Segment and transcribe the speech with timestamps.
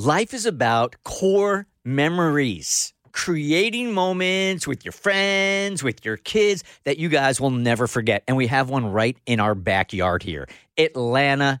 [0.00, 7.08] Life is about core memories, creating moments with your friends, with your kids that you
[7.08, 8.24] guys will never forget.
[8.26, 11.60] And we have one right in our backyard here Atlanta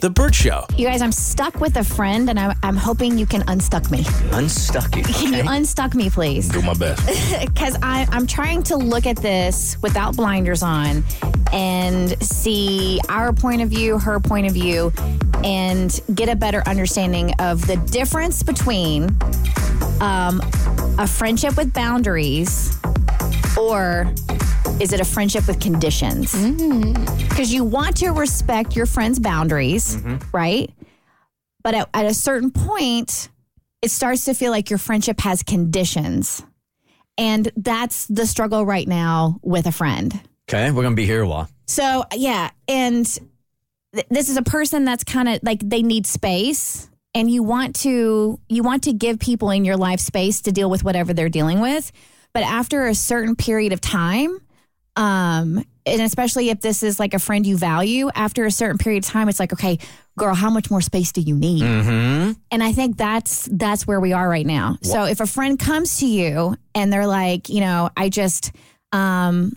[0.00, 0.64] Hey, The Bert Show.
[0.76, 4.06] You guys, I'm stuck with a friend, and I'm, I'm hoping you can unstuck me.
[4.32, 5.02] Unstuck you.
[5.02, 6.48] Can you unstuck me, please?
[6.48, 7.06] Do my best.
[7.50, 11.04] Because I'm trying to look at this without blinders on
[11.52, 14.92] and see our point of view, her point of view,
[15.44, 19.04] and get a better understanding of the difference between
[20.00, 20.40] um,
[20.98, 22.78] a friendship with boundaries
[23.58, 24.12] or
[24.80, 26.32] is it a friendship with conditions?
[26.32, 27.28] Mm-hmm.
[27.28, 30.16] Because you want to respect your friend's boundaries, mm-hmm.
[30.36, 30.70] right?
[31.62, 33.28] But at, at a certain point,
[33.82, 36.42] it starts to feel like your friendship has conditions.
[37.18, 40.18] And that's the struggle right now with a friend.
[40.48, 41.48] okay, we're going to be here a while.
[41.66, 42.50] So, yeah.
[42.66, 43.06] And
[43.94, 47.76] th- this is a person that's kind of like they need space and you want
[47.76, 51.28] to you want to give people in your life space to deal with whatever they're
[51.28, 51.92] dealing with
[52.32, 54.40] but after a certain period of time
[55.00, 59.02] um and especially if this is like a friend you value after a certain period
[59.04, 59.78] of time it's like okay
[60.18, 62.32] girl how much more space do you need Mm-hmm.
[62.50, 64.76] and I think that's that's where we are right now.
[64.82, 68.52] So if a friend comes to you and they're like, you know, I just
[68.92, 69.56] um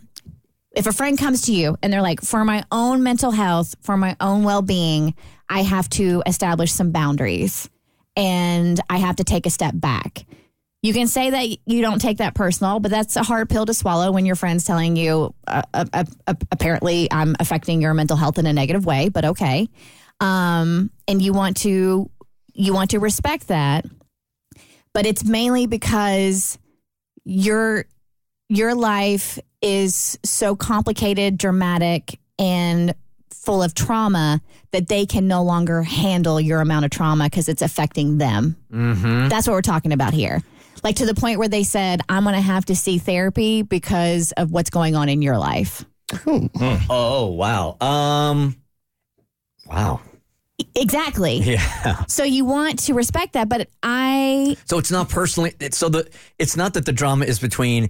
[0.75, 3.97] if a friend comes to you and they're like, for my own mental health, for
[3.97, 5.13] my own well being,
[5.49, 7.69] I have to establish some boundaries
[8.15, 10.25] and I have to take a step back.
[10.83, 13.73] You can say that you don't take that personal, but that's a hard pill to
[13.73, 18.17] swallow when your friend's telling you, uh, uh, uh, uh, apparently, I'm affecting your mental
[18.17, 19.67] health in a negative way, but okay.
[20.19, 22.11] Um, and you want to
[22.53, 23.83] you want to respect that
[24.93, 26.57] but it's mainly because
[27.25, 27.85] your
[28.47, 32.93] your life is so complicated dramatic and
[33.31, 34.39] full of trauma
[34.71, 39.29] that they can no longer handle your amount of trauma because it's affecting them Mm-hmm.
[39.29, 40.43] that's what we're talking about here
[40.83, 44.31] like to the point where they said i'm going to have to see therapy because
[44.33, 45.85] of what's going on in your life
[46.27, 47.77] Oh, wow.
[47.81, 48.55] Um,
[49.65, 50.01] wow.
[50.75, 52.03] exactly Yeah.
[52.07, 55.53] so you want to respect that but i So it's not personally.
[55.59, 56.07] It's, so the
[56.37, 57.89] it's not that the drama is between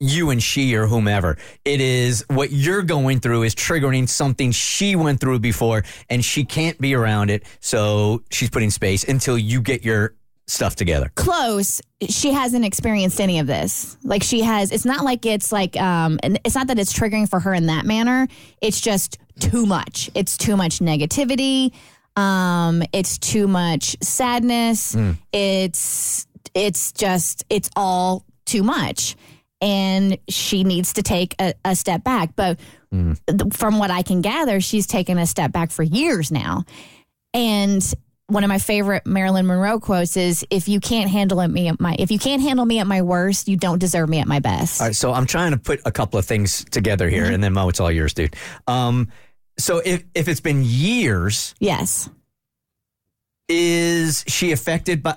[0.00, 1.38] you and she or whomever.
[1.64, 6.44] It is what you're going through is triggering something she went through before, and she
[6.44, 7.44] can't be around it.
[7.60, 10.14] So she's putting space until you get your
[10.46, 11.10] stuff together.
[11.14, 11.80] close.
[12.08, 13.96] She hasn't experienced any of this.
[14.02, 17.28] Like she has it's not like it's like um and it's not that it's triggering
[17.28, 18.26] for her in that manner.
[18.60, 20.10] It's just too much.
[20.14, 21.72] It's too much negativity.
[22.16, 24.94] Um it's too much sadness.
[25.32, 29.16] It's it's just it's all too much.
[29.60, 32.34] And she needs to take a, a step back.
[32.34, 32.58] But
[32.92, 36.64] th- from what i can gather she's taken a step back for years now.
[37.32, 37.82] And
[38.32, 41.78] one of my favorite Marilyn Monroe quotes is if you can't handle it me at
[41.80, 44.38] my if you can't handle me at my worst, you don't deserve me at my
[44.40, 44.80] best.
[44.80, 47.52] All right, so I'm trying to put a couple of things together here, and then
[47.52, 48.34] Mo, it's all yours, dude.
[48.66, 49.08] Um,
[49.58, 52.08] so if if it's been years, Yes.
[53.48, 55.16] is she affected by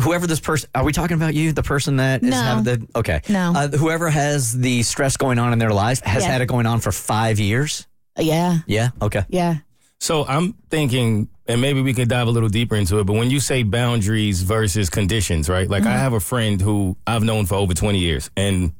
[0.00, 0.70] whoever this person?
[0.74, 2.36] Are we talking about you, the person that is No.
[2.42, 3.20] having the okay?
[3.28, 3.52] No.
[3.54, 6.30] uh, whoever has the stress going on in their lives has Yeah.
[6.32, 7.86] had it going on for five years.
[8.18, 8.58] Yeah.
[8.66, 8.90] Yeah.
[9.02, 9.24] Okay.
[9.28, 9.56] Yeah.
[10.04, 13.30] So I'm thinking, and maybe we could dive a little deeper into it, but when
[13.30, 15.66] you say boundaries versus conditions, right?
[15.66, 15.98] Like I mm-hmm.
[15.98, 18.74] have a friend who I've known for over 20 years, and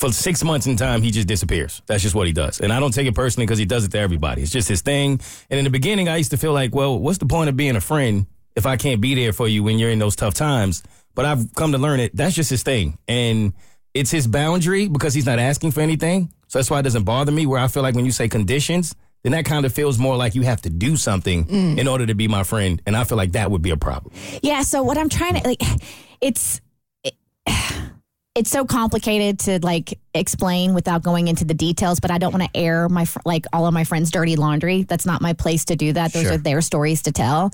[0.00, 1.80] for six months in time, he just disappears.
[1.86, 2.58] That's just what he does.
[2.58, 4.42] And I don't take it personally because he does it to everybody.
[4.42, 5.20] It's just his thing.
[5.48, 7.76] And in the beginning, I used to feel like, well, what's the point of being
[7.76, 8.26] a friend
[8.56, 10.82] if I can't be there for you when you're in those tough times?
[11.14, 12.16] But I've come to learn it.
[12.16, 12.98] That's just his thing.
[13.06, 13.52] And
[13.94, 16.32] it's his boundary because he's not asking for anything.
[16.48, 17.46] So that's why it doesn't bother me.
[17.46, 20.34] Where I feel like when you say conditions, then that kind of feels more like
[20.34, 21.78] you have to do something mm.
[21.78, 22.80] in order to be my friend.
[22.86, 24.14] And I feel like that would be a problem.
[24.42, 24.62] Yeah.
[24.62, 25.62] So what I'm trying to like,
[26.20, 26.60] it's
[27.02, 27.14] it,
[28.34, 31.98] it's so complicated to like explain without going into the details.
[32.00, 34.84] But I don't want to air my fr- like all of my friends' dirty laundry.
[34.84, 36.12] That's not my place to do that.
[36.12, 36.32] Those Sure.
[36.34, 37.50] are their stories to tell.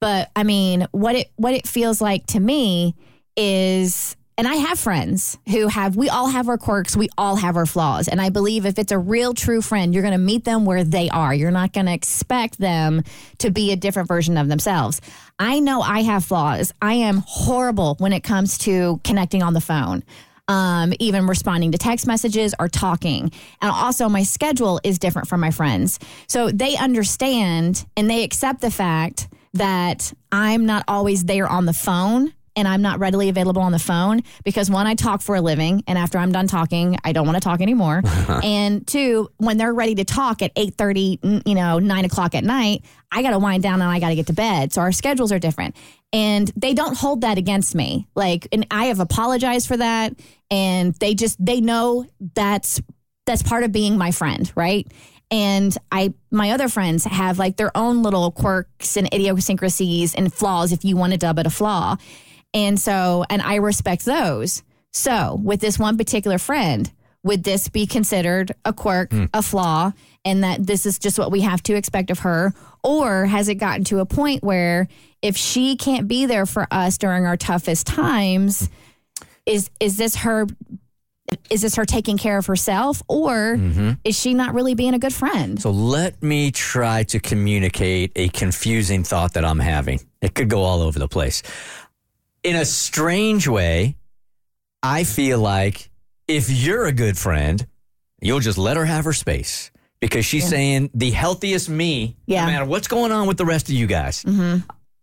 [0.00, 2.94] But I mean, what it what it feels like to me
[3.36, 7.56] is and I have friends who have we all have our quirks, we all have
[7.56, 8.06] our flaws.
[8.06, 10.84] And I believe if it's a real true friend, you're going to meet them where
[10.84, 11.34] they are.
[11.34, 13.02] You're not going to expect them
[13.38, 15.00] to be a different version of themselves.
[15.38, 16.72] I know I have flaws.
[16.82, 20.04] I am horrible when it comes to connecting on the phone.
[20.48, 23.32] Um, even responding to text messages or talking.
[23.60, 25.98] And also, my schedule is different from my friends.
[26.28, 31.72] So they understand and they accept the fact that I'm not always there on the
[31.72, 35.40] phone and I'm not readily available on the phone because one, I talk for a
[35.40, 38.02] living, and after I'm done talking, I don't want to talk anymore.
[38.42, 42.42] and two, when they're ready to talk at eight thirty, you know, nine o'clock at
[42.42, 44.72] night, I got to wind down and I got to get to bed.
[44.72, 45.76] So our schedules are different,
[46.12, 48.08] and they don't hold that against me.
[48.14, 50.14] Like, and I have apologized for that,
[50.50, 52.80] and they just they know that's
[53.26, 54.90] that's part of being my friend, right?
[55.30, 60.72] And I, my other friends have like their own little quirks and idiosyncrasies and flaws,
[60.72, 61.96] if you want to dub it a flaw.
[62.54, 64.62] And so, and I respect those.
[64.92, 66.90] So, with this one particular friend,
[67.22, 69.24] would this be considered a quirk, hmm.
[69.34, 69.92] a flaw,
[70.24, 72.54] and that this is just what we have to expect of her?
[72.82, 74.88] Or has it gotten to a point where
[75.22, 78.70] if she can't be there for us during our toughest times,
[79.44, 80.46] is is this her
[81.50, 83.92] is this her taking care of herself or mm-hmm.
[84.04, 85.60] is she not really being a good friend?
[85.60, 90.00] So let me try to communicate a confusing thought that I'm having.
[90.22, 91.42] It could go all over the place.
[92.46, 93.96] In a strange way,
[94.80, 95.90] I feel like
[96.28, 97.66] if you're a good friend,
[98.20, 102.46] you'll just let her have her space because she's saying the healthiest me, Yeah.
[102.46, 104.22] no matter what's going on with the rest of you guys.
[104.22, 104.58] Mm-hmm.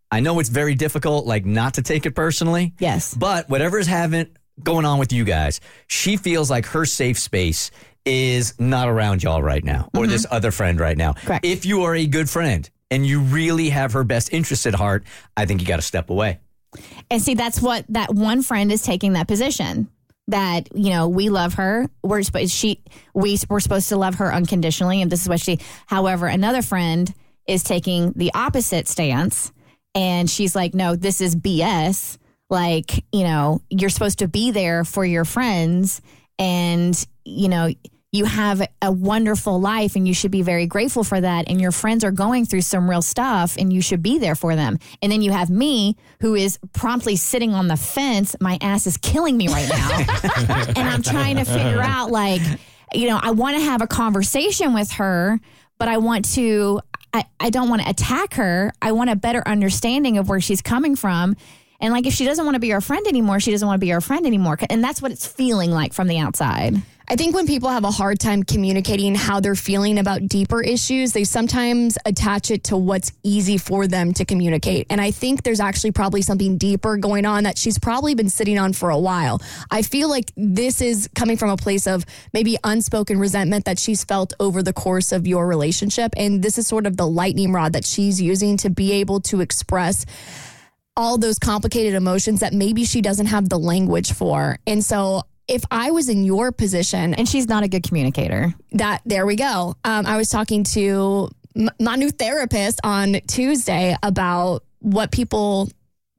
[0.10, 2.76] I know it's very difficult, like not to take it personally.
[2.80, 3.14] Yes.
[3.14, 4.28] But whatever is having
[4.64, 7.72] going on with you guys, she feels like her safe space
[8.06, 10.36] is not around y'all right now or this mm-hmm.
[10.36, 11.12] other friend right now.
[11.12, 11.44] Correct.
[11.44, 15.04] If you are a good friend and you really have her best interest at heart,
[15.36, 16.40] I think you got to step away.
[17.10, 19.90] And see, that's what that one friend is taking that position.
[20.30, 21.90] That you know, we love her.
[22.02, 22.82] We're supposed she
[23.14, 25.60] we we're supposed to love her unconditionally, and this is what she.
[25.88, 27.14] However, another friend
[27.46, 29.52] is taking the opposite stance,
[29.94, 32.18] and she's like, "No, this is BS.
[32.50, 36.02] Like, you know, you're supposed to be there for your friends,
[36.40, 37.70] and you know."
[38.14, 41.50] You have a wonderful life and you should be very grateful for that.
[41.50, 44.56] And your friends are going through some real stuff and you should be there for
[44.56, 44.78] them.
[45.02, 48.36] And then you have me who is promptly sitting on the fence.
[48.40, 50.68] My ass is killing me right now.
[50.76, 52.44] and I'm trying to figure out, like,
[52.94, 55.40] you know, I want to have a conversation with her,
[55.80, 56.82] but I want to,
[57.16, 58.72] I, I don't want to attack her.
[58.80, 61.36] I want a better understanding of where she's coming from.
[61.82, 63.86] And like, if she doesn't want to be our friend anymore, she doesn't want to
[63.86, 64.60] be our friend anymore.
[64.70, 66.76] And that's what it's feeling like from the outside.
[67.10, 71.12] I think when people have a hard time communicating how they're feeling about deeper issues,
[71.12, 74.88] they sometimes attach it to what's easy for them to communicate.
[74.90, 78.58] And I think there's actually probably something deeper going on that she's probably been sitting
[78.58, 79.42] on for a while.
[79.70, 84.06] I feel like this is coming from a place of maybe unspoken resentment that she's
[84.06, 86.14] felt over the course of your relationship.
[86.16, 89.42] And this is sort of the lightning rod that she's using to be able to
[89.42, 90.06] express
[90.96, 94.58] all those complicated emotions that maybe she doesn't have the language for.
[94.66, 98.54] And so if I was in your position, And she's not a good communicator.
[98.74, 99.76] that there we go.
[99.84, 105.70] Um, I was talking to m- my new therapist on Tuesday about what people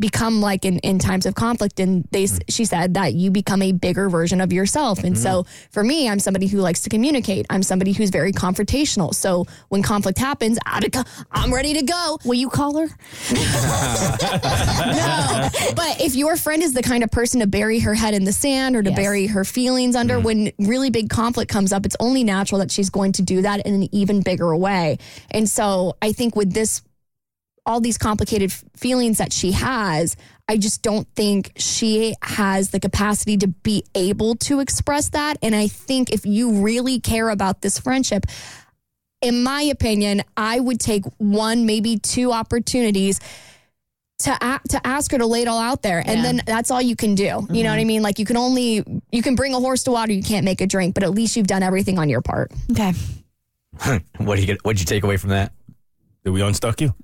[0.08, 2.42] become like in, in times of conflict and they s mm.
[2.54, 5.72] she said that you become a bigger version of yourself and so mm-hmm.
[5.74, 9.30] for me i'm somebody who likes to communicate i'm somebody who's very confrontational so
[9.72, 10.56] when conflict happens
[10.92, 11.08] co-
[11.38, 12.86] i'm ready to go Will you call her?
[12.86, 12.94] no.
[15.74, 18.32] But if your friend is the kind of person to bury her head in the
[18.32, 18.96] sand or to Yes.
[18.96, 20.24] bury her feelings under mm-hmm.
[20.24, 23.66] when really big conflict comes up, it's only natural that she's going to do that
[23.66, 24.98] in an even bigger way.
[25.30, 26.82] And so I think with this,
[27.66, 30.16] all these complicated f- feelings that she has,
[30.48, 35.38] I just don't think she has the capacity to be able to express that.
[35.42, 38.26] And I think if you really care about this friendship,
[39.22, 43.20] in my opinion, I would take one, maybe two opportunities
[44.20, 46.22] to a- to ask her to lay it all out there, and Yeah.
[46.22, 47.24] then that's all you can do.
[47.24, 47.80] You know what mm-hmm.
[47.80, 48.02] I mean?
[48.02, 50.66] Like you can only you can bring a horse to water, you can't make a
[50.66, 52.52] drink, but at least you've done everything on your part.
[52.70, 52.92] Okay.
[54.18, 54.64] What do you get?
[54.64, 55.52] What'd you take away from that?
[56.24, 56.94] Did we unstuck you?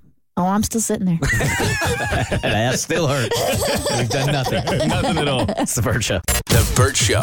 [0.41, 1.19] Oh, I'm still sitting there.
[1.39, 3.39] that ass still hurts.
[3.99, 4.65] We've done nothing.
[4.89, 5.45] Nothing at all.
[5.59, 6.23] It's the Bert Show.
[6.47, 7.21] The Bert Show.